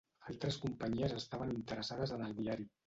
[0.31, 2.73] Altres companyies estaven interessades en el diari.